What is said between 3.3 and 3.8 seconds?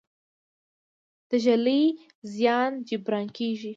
کیږي؟